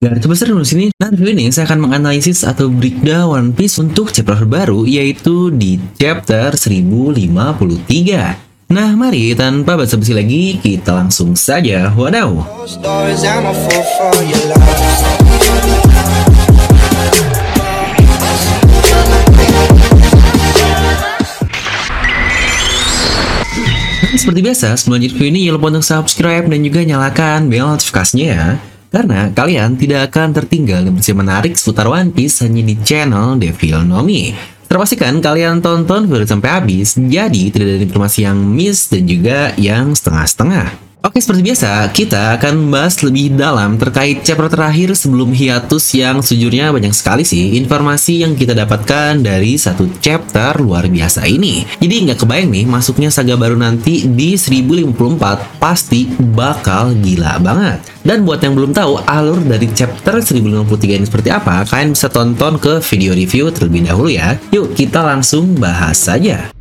[0.00, 0.86] Dan seru di sini.
[0.96, 6.56] Video ini saya akan menganalisis atau breakdown One Piece untuk chapter terbaru yaitu di chapter
[6.56, 8.72] 1053.
[8.72, 11.92] Nah, mari tanpa basa-basi lagi kita langsung saja.
[11.92, 12.32] Wadaw.
[24.16, 28.28] Seperti biasa, sebelum lanjut video ini jangan lupa untuk subscribe dan juga nyalakan bel notifikasinya
[28.32, 28.56] ya.
[28.90, 34.34] Karena kalian tidak akan tertinggal informasi menarik seputar One Piece hanya di channel Devil Nomi.
[34.66, 39.94] Terpastikan kalian tonton video sampai habis, jadi tidak ada informasi yang miss dan juga yang
[39.94, 40.89] setengah-setengah.
[41.00, 46.68] Oke, seperti biasa, kita akan membahas lebih dalam terkait chapter terakhir sebelum hiatus yang sejujurnya
[46.68, 51.64] banyak sekali sih informasi yang kita dapatkan dari satu chapter luar biasa ini.
[51.80, 56.04] Jadi nggak kebayang nih, masuknya saga baru nanti di 1054 pasti
[56.36, 57.80] bakal gila banget.
[58.04, 62.60] Dan buat yang belum tahu alur dari chapter 1053 ini seperti apa, kalian bisa tonton
[62.60, 64.36] ke video review terlebih dahulu ya.
[64.52, 66.52] Yuk, kita langsung bahas saja.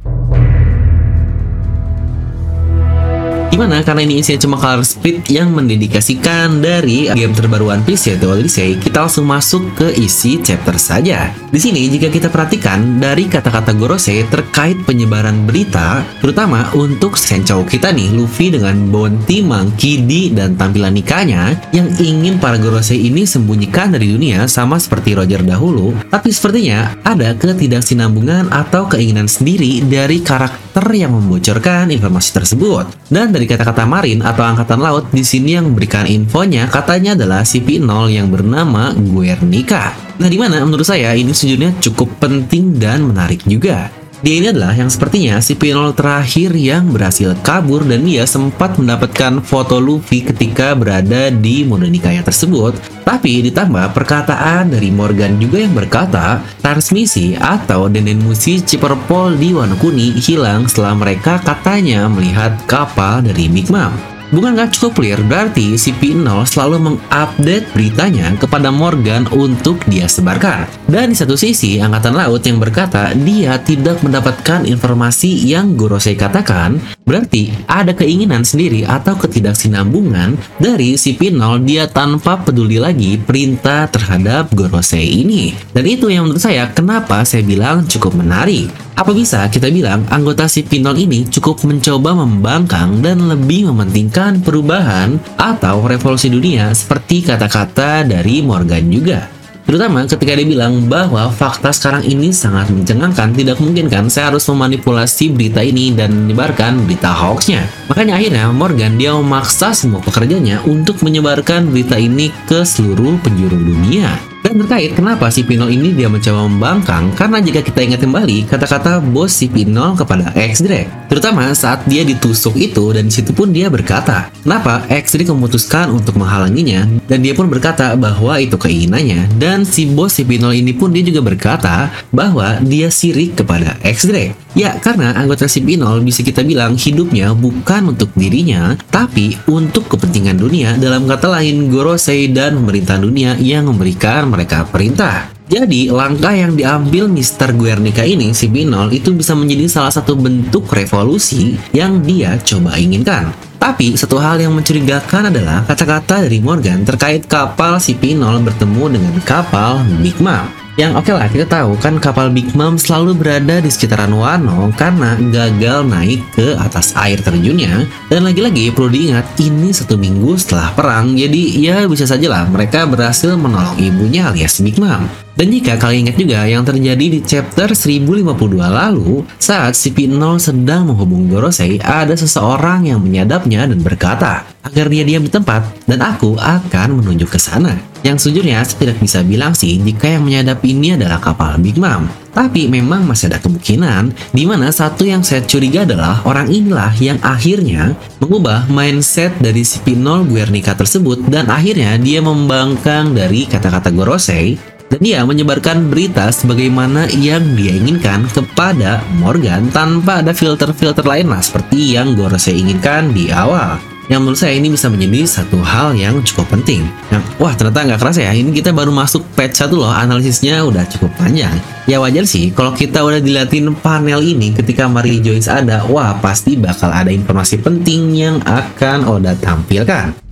[3.50, 3.82] Gimana?
[3.82, 8.78] Karena ini isinya cuma color split yang mendedikasikan dari game terbaru One Piece yaitu Odyssey,
[8.78, 11.34] kita langsung masuk ke isi chapter saja.
[11.50, 17.90] Di sini jika kita perhatikan dari kata-kata Gorosei terkait penyebaran berita, terutama untuk Senchou kita
[17.90, 23.92] nih, Luffy dengan Bounty, Monkey D, dan tampilan nikahnya yang ingin para Gorosei ini sembunyikan
[23.98, 30.86] dari dunia sama seperti Roger dahulu, tapi sepertinya ada ketidaksinambungan atau keinginan sendiri dari karakter
[30.94, 32.86] yang membocorkan informasi tersebut.
[33.10, 38.12] Dan dari kata-kata marin atau angkatan laut di sini yang memberikan infonya katanya adalah CP0
[38.12, 39.96] yang bernama Guernica.
[40.20, 43.88] Nah, di mana menurut saya ini sejujurnya cukup penting dan menarik juga.
[44.20, 49.40] Dia ini adalah yang sepertinya si Pinol terakhir yang berhasil kabur dan dia sempat mendapatkan
[49.40, 52.76] foto Luffy ketika berada di mode nikahnya tersebut.
[53.08, 60.20] Tapi ditambah perkataan dari Morgan juga yang berkata, transmisi atau Denenmusi Ciperpol di Wano Kuni
[60.20, 64.19] hilang setelah mereka katanya melihat kapal dari Big Mom.
[64.30, 70.70] Bukan nggak cukup clear, berarti si P0 selalu mengupdate beritanya kepada Morgan untuk dia sebarkan.
[70.86, 76.78] Dan di satu sisi, Angkatan Laut yang berkata dia tidak mendapatkan informasi yang Gorosei katakan,
[77.10, 84.54] berarti ada keinginan sendiri atau ketidaksinambungan dari si P0 dia tanpa peduli lagi perintah terhadap
[84.54, 85.58] Gorosei ini.
[85.74, 88.70] Dan itu yang menurut saya kenapa saya bilang cukup menarik.
[89.00, 95.16] Apa bisa kita bilang anggota si Pinol ini cukup mencoba membangkang dan lebih mementingkan perubahan
[95.40, 99.32] atau revolusi dunia seperti kata-kata dari Morgan juga?
[99.64, 104.44] Terutama ketika dia bilang bahwa fakta sekarang ini sangat mencengangkan, tidak mungkin kan saya harus
[104.52, 107.72] memanipulasi berita ini dan menyebarkan berita hoaxnya.
[107.88, 114.29] Makanya akhirnya Morgan dia memaksa semua pekerjanya untuk menyebarkan berita ini ke seluruh penjuru dunia.
[114.40, 119.04] Dan terkait kenapa si Pinol ini dia mencoba membangkang, karena jika kita ingat kembali kata-kata
[119.04, 120.99] bos si Pinol kepada X-Drake.
[121.10, 126.22] Terutama saat dia ditusuk itu dan di situ pun dia berkata, kenapa X-Drake memutuskan untuk
[126.22, 130.94] menghalanginya dan dia pun berkata bahwa itu keinginannya dan si bos si Pinol ini pun
[130.94, 134.54] dia juga berkata bahwa dia sirik kepada X-Drake.
[134.54, 140.38] Ya, karena anggota si Pinol bisa kita bilang hidupnya bukan untuk dirinya, tapi untuk kepentingan
[140.38, 145.39] dunia dalam kata lain Gorosei dan pemerintahan dunia yang memberikan mereka perintah.
[145.50, 147.58] Jadi, langkah yang diambil Mr.
[147.58, 153.34] Guernica ini, si Pinol, itu bisa menjadi salah satu bentuk revolusi yang dia coba inginkan.
[153.58, 159.16] Tapi, satu hal yang mencurigakan adalah kata-kata dari Morgan terkait kapal si Pinol bertemu dengan
[159.26, 160.46] kapal Big Mom.
[160.80, 164.72] Yang oke okay lah kita tahu kan kapal Big Mom selalu berada di sekitaran Wano
[164.80, 167.84] karena gagal naik ke atas air terjunnya.
[168.08, 172.88] Dan lagi-lagi perlu diingat ini satu minggu setelah perang jadi ya bisa saja lah mereka
[172.88, 175.04] berhasil menolong ibunya alias Big Mom.
[175.40, 180.92] Dan jika kalian ingat juga yang terjadi di chapter 1052 lalu, saat si P0 sedang
[180.92, 186.36] menghubungi Gorosei, ada seseorang yang menyadapnya dan berkata agar dia diam di tempat dan aku
[186.36, 187.80] akan menunjuk ke sana.
[188.04, 192.12] Yang sejujurnya saya tidak bisa bilang sih jika yang menyadap ini adalah kapal Big Mom.
[192.36, 197.16] Tapi memang masih ada kemungkinan di mana satu yang saya curiga adalah orang inilah yang
[197.24, 204.79] akhirnya mengubah mindset dari si Pinol Guernica tersebut dan akhirnya dia membangkang dari kata-kata Gorosei
[204.90, 211.40] dan dia menyebarkan berita sebagaimana yang dia inginkan kepada Morgan tanpa ada filter-filter lain lah
[211.40, 213.78] seperti yang Gorosei inginkan di awal
[214.10, 216.82] yang menurut saya ini bisa menjadi satu hal yang cukup penting.
[217.14, 220.82] Nah, wah ternyata nggak kerasa ya, ini kita baru masuk patch satu loh, analisisnya udah
[220.90, 221.54] cukup panjang.
[221.86, 226.58] Ya wajar sih, kalau kita udah diliatin panel ini ketika Marie Joyce ada, wah pasti
[226.58, 230.29] bakal ada informasi penting yang akan Oda tampilkan.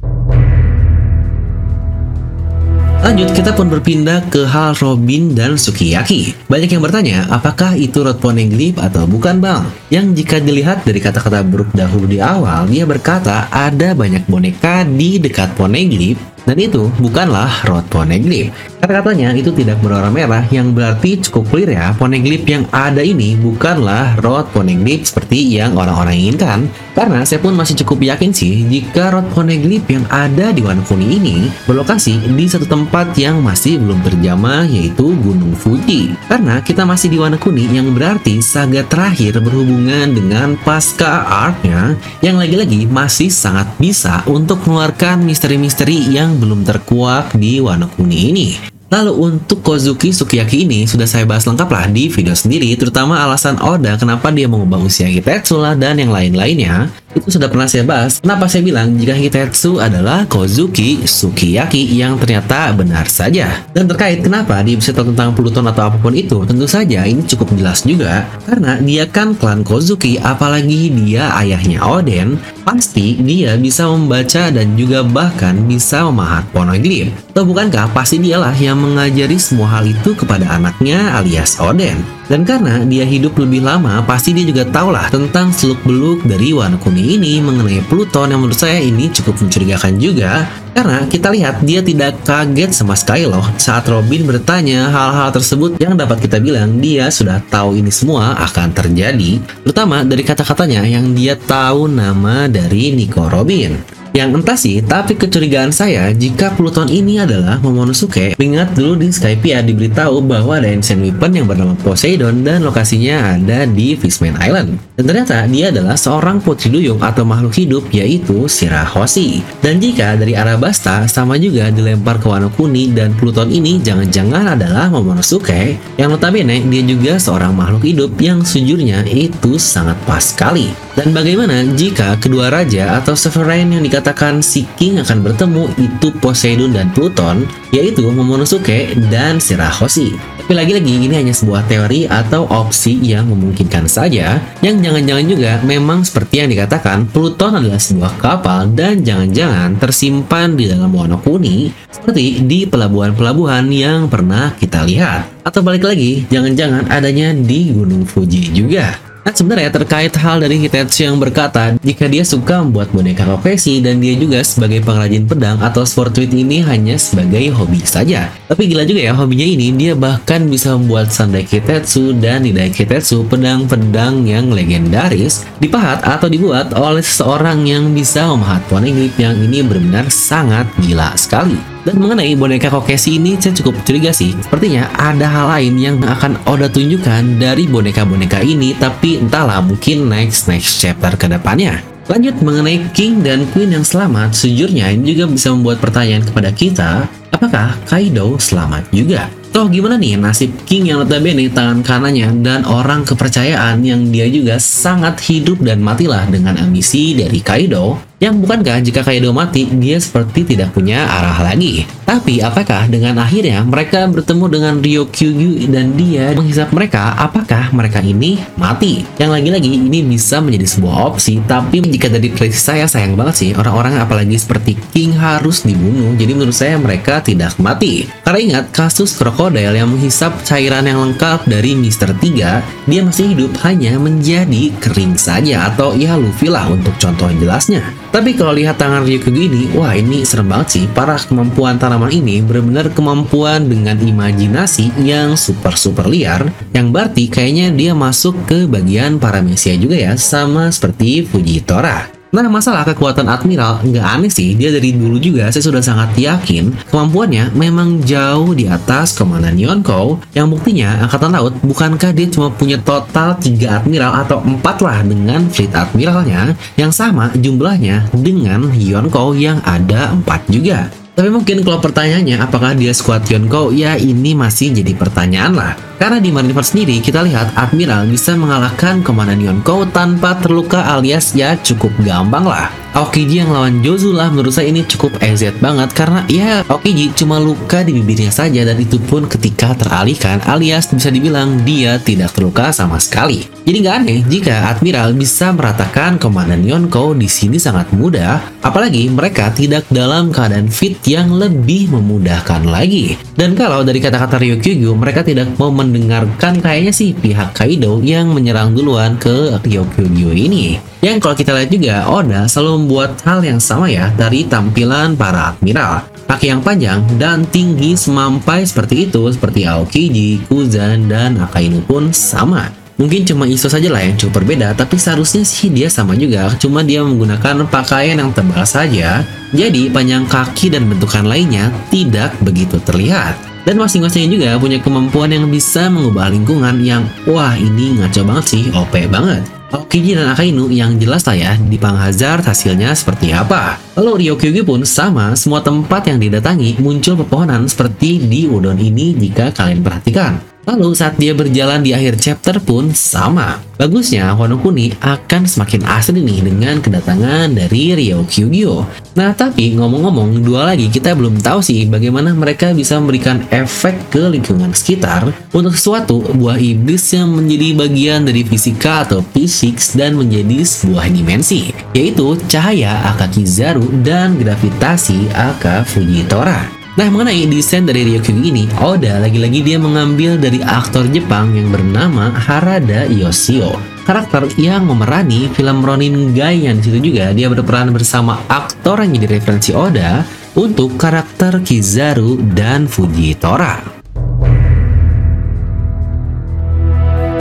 [2.97, 6.33] Lanjut, kita pun berpindah ke hal Robin dan Sukiyaki.
[6.49, 9.69] Banyak yang bertanya, apakah itu Rod Poneglyph atau bukan bang?
[9.93, 15.21] Yang jika dilihat dari kata-kata Brook dahulu di awal, dia berkata ada banyak boneka di
[15.21, 16.17] dekat Poneglyph
[16.47, 18.76] dan itu bukanlah Rod Poneglyph.
[18.77, 24.21] Kata-katanya itu tidak berwarna merah yang berarti cukup clear ya, Poneglyph yang ada ini bukanlah
[24.21, 26.69] Rod Poneglyph seperti yang orang-orang inginkan.
[26.93, 31.49] Karena saya pun masih cukup yakin sih jika Rod Poneglyph yang ada di Kuni ini
[31.65, 36.13] berlokasi di satu tempat yang masih belum terjamah yaitu Gunung Fuji.
[36.29, 42.85] Karena kita masih di Kuni yang berarti saga terakhir berhubungan dengan pasca arc-nya yang lagi-lagi
[42.85, 48.76] masih sangat bisa untuk mengeluarkan misteri-misteri yang belum terkuak di Wano Kuni ini.
[48.87, 53.59] Lalu untuk Kozuki Sukiyaki ini sudah saya bahas lengkap lah di video sendiri terutama alasan
[53.59, 58.19] Oda kenapa dia mengubah usia Hitetsu lah dan yang lain-lainnya itu sudah pernah saya bahas.
[58.19, 63.63] Kenapa saya bilang jika Hitetsu adalah Kozuki Sukiyaki yang ternyata benar saja?
[63.71, 67.55] Dan terkait kenapa dia bisa tentang Pluton atau apa pun itu tentu saja ini cukup
[67.55, 68.27] jelas juga.
[68.43, 72.35] Karena dia kan klan Kozuki apalagi dia ayahnya Oden
[72.67, 78.81] pasti dia bisa membaca dan juga bahkan bisa memahat poneglyph atau bukankah pasti dialah yang
[78.81, 82.17] mengajari semua hal itu kepada anaknya alias Oden.
[82.27, 87.37] Dan karena dia hidup lebih lama, pasti dia juga tahulah tentang seluk-beluk dari Wano ini
[87.43, 90.47] mengenai Pluton yang menurut saya ini cukup mencurigakan juga.
[90.77, 95.97] Karena kita lihat dia tidak kaget sama sekali loh saat Robin bertanya hal-hal tersebut yang
[95.97, 99.41] dapat kita bilang dia sudah tahu ini semua akan terjadi.
[99.65, 103.96] Terutama dari kata-katanya yang dia tahu nama dari Nico Robin.
[104.17, 109.61] Yang entah sih, tapi kecurigaan saya jika Pluton ini adalah Momonosuke, ingat dulu di Skypiea
[109.61, 114.81] diberitahu bahwa ada ancient weapon yang bernama Poseidon dan lokasinya ada di Fishman Island.
[114.97, 119.45] Dan ternyata dia adalah seorang putri duyung atau makhluk hidup yaitu Shirahoshi.
[119.61, 124.89] Dan jika dari Arabasta sama juga dilempar ke Wano Kuni dan Pluton ini jangan-jangan adalah
[124.89, 130.73] Momonosuke, yang notabene dia juga seorang makhluk hidup yang sejujurnya itu sangat pas sekali.
[130.97, 136.15] Dan bagaimana jika kedua raja atau sovereign yang dikatakan dikatakan si King akan bertemu itu
[136.23, 137.43] Poseidon dan Pluton,
[137.75, 140.15] yaitu Momonosuke dan Shirahoshi.
[140.15, 146.07] Tapi lagi-lagi ini hanya sebuah teori atau opsi yang memungkinkan saja, yang jangan-jangan juga memang
[146.07, 152.47] seperti yang dikatakan Pluton adalah sebuah kapal dan jangan-jangan tersimpan di dalam Wano Kuni seperti
[152.47, 155.27] di pelabuhan-pelabuhan yang pernah kita lihat.
[155.43, 159.06] Atau balik lagi, jangan-jangan adanya di Gunung Fuji juga.
[159.27, 163.99] Nah sebenarnya terkait hal dari Hitetsu yang berkata jika dia suka membuat boneka profesi dan
[163.99, 168.31] dia juga sebagai pengrajin pedang atau sportwit ini hanya sebagai hobi saja.
[168.47, 173.27] Tapi gila juga ya hobinya ini dia bahkan bisa membuat sandai Hitetsu dan nidai Hitetsu
[173.27, 180.07] pedang-pedang yang legendaris dipahat atau dibuat oleh seseorang yang bisa memahat poneglyph yang ini benar-benar
[180.07, 181.76] sangat gila sekali.
[181.87, 184.35] Dan mengenai boneka Kokeshi ini saya cukup curiga sih.
[184.43, 190.51] Sepertinya ada hal lain yang akan Oda tunjukkan dari boneka-boneka ini tapi entahlah mungkin next
[190.51, 191.79] next chapter ke depannya.
[192.11, 197.07] Lanjut mengenai King dan Queen yang selamat, sejujurnya ini juga bisa membuat pertanyaan kepada kita,
[197.31, 199.31] apakah Kaido selamat juga?
[199.55, 204.59] Toh gimana nih nasib King yang notabene tangan kanannya dan orang kepercayaan yang dia juga
[204.59, 210.41] sangat hidup dan matilah dengan ambisi dari Kaido yang bukankah jika Kaido mati, dia seperti
[210.41, 211.85] tidak punya arah lagi.
[212.01, 218.01] Tapi apakah dengan akhirnya mereka bertemu dengan Ryo Kyugyu dan dia menghisap mereka, apakah mereka
[218.01, 219.05] ini mati?
[219.21, 223.49] Yang lagi-lagi ini bisa menjadi sebuah opsi, tapi jika dari prediksi saya sayang banget sih
[223.53, 228.09] orang-orang apalagi seperti King harus dibunuh, jadi menurut saya mereka tidak mati.
[228.25, 233.53] Karena ingat kasus krokodil yang menghisap cairan yang lengkap dari Mister 3, dia masih hidup
[233.61, 237.83] hanya menjadi kering saja atau ya Luffy lah untuk contoh yang jelasnya.
[238.11, 240.83] Tapi kalau lihat tangan Ryuko gini, wah ini serem banget sih.
[240.89, 246.49] Parah kemampuan tanaman ini benar-benar kemampuan dengan imajinasi yang super-super liar.
[246.73, 252.16] Yang berarti kayaknya dia masuk ke bagian paramesia juga ya, sama seperti Fujitora.
[252.27, 256.75] Nah masalah kekuatan Admiral nggak aneh sih, dia dari dulu juga saya sudah sangat yakin
[256.91, 262.75] kemampuannya memang jauh di atas Komandan Yonko yang buktinya Angkatan Laut bukankah dia cuma punya
[262.83, 266.51] total 3 Admiral atau 4 lah dengan Fleet Admiralnya?
[266.75, 271.06] Yang sama jumlahnya dengan Yonko yang ada 4 juga.
[271.17, 275.73] Tapi mungkin kalau pertanyaannya apakah dia squad Yonko, ya ini masih jadi pertanyaan lah.
[275.97, 281.57] Karena di Marineford sendiri kita lihat Admiral bisa mengalahkan Komandan Yonkou tanpa terluka alias ya
[281.57, 282.69] cukup gampang lah.
[282.93, 287.41] Aokiji yang lawan Jozu lah menurut saya ini cukup EZ banget karena ya Aokiji cuma
[287.41, 292.69] luka di bibirnya saja dan itu pun ketika teralihkan alias bisa dibilang dia tidak terluka
[292.69, 293.45] sama sekali.
[293.65, 299.49] Jadi nggak aneh jika Admiral bisa meratakan Komandan Yonkou di sini sangat mudah, apalagi mereka
[299.53, 303.15] tidak dalam keadaan fit yang lebih memudahkan lagi.
[303.33, 308.75] Dan kalau dari kata-kata Ryokugyu, mereka tidak mau mendengarkan kayaknya sih pihak Kaido yang menyerang
[308.75, 310.75] duluan ke Ryokugyu ini.
[310.99, 315.55] Yang kalau kita lihat juga, Oda selalu membuat hal yang sama ya dari tampilan para
[315.55, 316.03] admiral.
[316.27, 322.86] Kaki yang panjang dan tinggi semampai seperti itu, seperti Aokiji, Kuzan, dan Akainu pun sama.
[322.97, 326.81] Mungkin cuma Iso saja lah yang cukup berbeda, tapi seharusnya sih dia sama juga, cuma
[326.81, 329.21] dia menggunakan pakaian yang tebal saja,
[329.53, 333.37] jadi panjang kaki dan bentukan lainnya tidak begitu terlihat.
[333.69, 338.63] Dan masing-masing juga punya kemampuan yang bisa mengubah lingkungan yang, wah ini ngaco banget sih,
[338.73, 339.45] OP banget.
[339.67, 343.75] Aokiji dan Akainu yang jelas lah ya di Pang Hazard hasilnya seperti apa.
[343.99, 349.51] Lalu Ryokugyu pun sama, semua tempat yang didatangi muncul pepohonan seperti di Udon ini jika
[349.51, 350.56] kalian perhatikan.
[350.67, 353.63] Lalu saat dia berjalan di akhir chapter pun sama.
[353.79, 358.83] Bagusnya Wano Kuni akan semakin asli nih dengan kedatangan dari Ryo Kyugyo.
[359.15, 364.27] Nah tapi ngomong-ngomong dua lagi kita belum tahu sih bagaimana mereka bisa memberikan efek ke
[364.27, 370.67] lingkungan sekitar untuk sesuatu buah iblis yang menjadi bagian dari fisika atau fisik dan menjadi
[370.67, 376.76] sebuah dimensi yaitu cahaya Akakizaru dan gravitasi Aka Fujitora.
[376.97, 382.33] Nah, mengenai desain dari Ryokyu ini, Oda lagi-lagi dia mengambil dari aktor Jepang yang bernama
[382.33, 383.77] Harada Yoshio.
[384.01, 389.13] Karakter yang memerani film Ronin Gai yang di situ juga dia berperan bersama aktor yang
[389.13, 390.25] jadi referensi Oda
[390.57, 393.96] untuk karakter Kizaru dan Fujitora.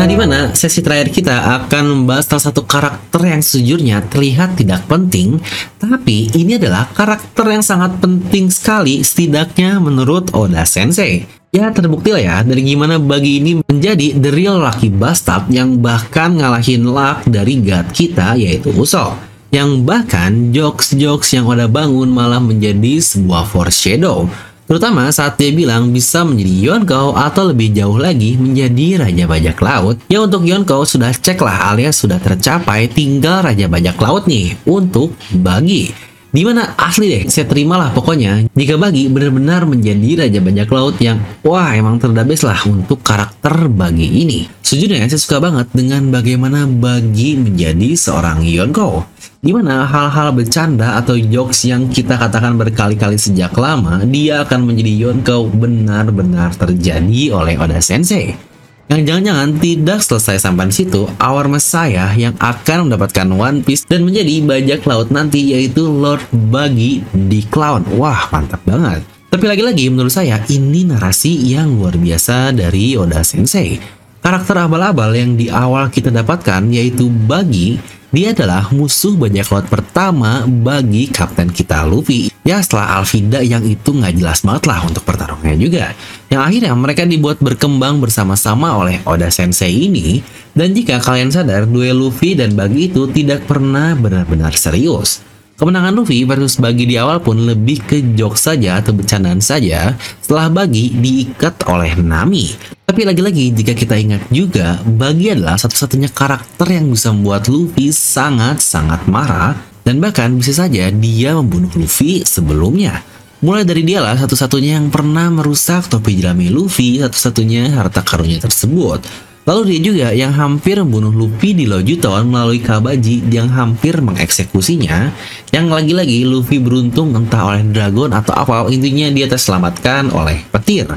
[0.07, 1.35] Di mana sesi terakhir kita
[1.67, 5.43] akan membahas salah satu karakter yang sejujurnya terlihat tidak penting,
[5.83, 11.27] tapi ini adalah karakter yang sangat penting sekali setidaknya menurut Oda Sensei.
[11.51, 16.39] Ya terbukti lah ya dari gimana bagi ini menjadi the real lucky bastard yang bahkan
[16.39, 19.19] ngalahin luck dari god kita yaitu Usopp
[19.51, 24.31] yang bahkan jokes-jokes yang Oda bangun malah menjadi sebuah foreshadow
[24.67, 29.97] Terutama saat dia bilang bisa menjadi Yonkou atau lebih jauh lagi menjadi Raja Bajak Laut.
[30.11, 35.15] Ya untuk Yonkou sudah cek lah alias sudah tercapai tinggal Raja Bajak Laut nih untuk
[35.39, 35.95] bagi.
[36.37, 41.17] Di mana asli deh, saya terimalah pokoknya jika bagi benar-benar menjadi Raja Bajak Laut yang
[41.41, 44.45] wah emang terdabes lah untuk karakter bagi ini.
[44.61, 49.09] Sejujurnya saya suka banget dengan bagaimana bagi menjadi seorang Yonkou
[49.41, 54.93] di mana hal-hal bercanda atau jokes yang kita katakan berkali-kali sejak lama, dia akan menjadi
[55.09, 58.56] Yonkou benar-benar terjadi oleh Oda Sensei.
[58.87, 64.07] Yang jangan-jangan tidak selesai sampai di situ, Our Messiah yang akan mendapatkan One Piece dan
[64.07, 67.83] menjadi bajak laut nanti yaitu Lord Buggy di Clown.
[67.99, 69.03] Wah, mantap banget.
[69.27, 73.83] Tapi lagi-lagi menurut saya ini narasi yang luar biasa dari Oda Sensei.
[74.23, 77.83] Karakter abal-abal yang di awal kita dapatkan yaitu Buggy
[78.15, 82.31] dia adalah musuh bajak laut pertama bagi kapten kita Luffy.
[82.47, 85.91] Ya setelah Alvida yang itu nggak jelas banget lah untuk pertarungannya juga.
[86.31, 90.23] Yang akhirnya mereka dibuat berkembang bersama-sama oleh Oda Sensei ini.
[90.57, 95.21] Dan jika kalian sadar, duel Luffy dan Bagi itu tidak pernah benar-benar serius.
[95.57, 100.53] Kemenangan Luffy versus Bagi di awal pun lebih ke jok saja atau bercandaan saja setelah
[100.53, 102.53] Bagi diikat oleh Nami.
[102.85, 109.09] Tapi lagi-lagi jika kita ingat juga, Bagi adalah satu-satunya karakter yang bisa membuat Luffy sangat-sangat
[109.09, 113.01] marah dan bahkan bisa saja dia membunuh Luffy sebelumnya.
[113.41, 119.09] Mulai dari dialah satu-satunya yang pernah merusak topi jerami Luffy, satu-satunya harta karunnya tersebut.
[119.47, 125.15] Lalu dia juga yang hampir membunuh Luffy di Lojuton melalui Kabaji yang hampir mengeksekusinya.
[125.55, 130.91] Yang lagi-lagi Luffy beruntung entah oleh Dragon atau apa, intinya dia terselamatkan oleh petir.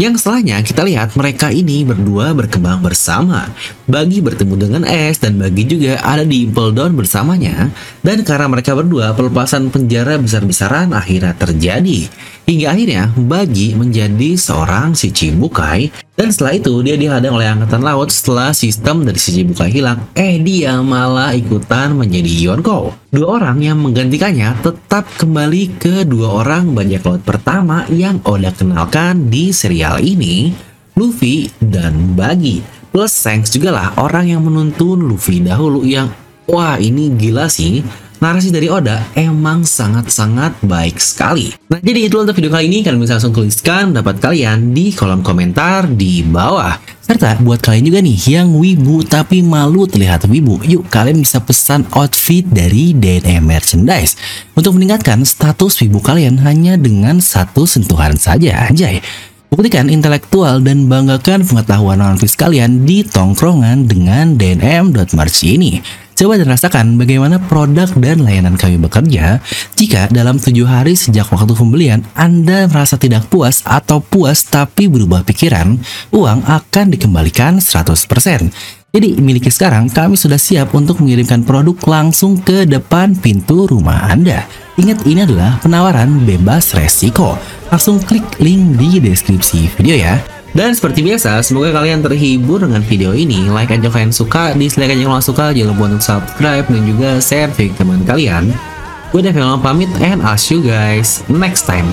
[0.00, 3.52] Yang setelahnya kita lihat mereka ini berdua berkembang bersama.
[3.92, 7.68] Bagi bertemu dengan Es dan Bagi juga ada di Impel Down bersamanya.
[8.00, 12.08] Dan karena mereka berdua pelepasan penjara besar-besaran akhirnya terjadi.
[12.48, 18.08] Hingga akhirnya Bagi menjadi seorang si Cibukai dan setelah itu dia dihadang oleh angkatan laut
[18.08, 20.08] setelah sistem dari si Cibukai hilang.
[20.16, 22.96] Eh dia malah ikutan menjadi Yonko.
[23.12, 29.28] Dua orang yang menggantikannya tetap kembali ke dua orang bajak laut pertama yang Oda kenalkan
[29.28, 30.48] di serial ini,
[30.96, 32.81] Luffy dan Bagi.
[32.92, 36.12] Plus Shanks juga lah orang yang menuntun Luffy dahulu yang
[36.44, 37.80] wah ini gila sih
[38.22, 41.50] narasi dari Oda emang sangat-sangat baik sekali.
[41.66, 42.86] Nah, jadi itu untuk video kali ini.
[42.86, 46.78] Kalian bisa langsung tuliskan pendapat kalian di kolom komentar di bawah.
[47.02, 51.82] Serta buat kalian juga nih yang wibu tapi malu terlihat wibu, yuk kalian bisa pesan
[51.98, 54.14] outfit dari DNM Merchandise
[54.54, 59.02] untuk meningkatkan status wibu kalian hanya dengan satu sentuhan saja, anjay.
[59.52, 65.76] Buktikan intelektual dan banggakan pengetahuan Piece kalian di tongkrongan dengan DNM.March ini.
[66.16, 69.44] Coba dan rasakan bagaimana produk dan layanan kami bekerja
[69.76, 75.20] jika dalam tujuh hari sejak waktu pembelian Anda merasa tidak puas atau puas tapi berubah
[75.20, 75.76] pikiran,
[76.16, 78.48] uang akan dikembalikan 100%.
[78.88, 84.48] Jadi miliki sekarang kami sudah siap untuk mengirimkan produk langsung ke depan pintu rumah Anda.
[84.80, 87.61] Ingat ini adalah penawaran bebas resiko.
[87.72, 90.20] Langsung klik link di deskripsi video ya.
[90.52, 93.48] Dan seperti biasa, semoga kalian terhibur dengan video ini.
[93.48, 97.48] Like aja kalian suka, dislike aja kalau suka, jangan lupa untuk subscribe dan juga share
[97.56, 98.52] ke teman kalian.
[99.08, 101.88] Gue Devil pamit and I'll see you guys next time.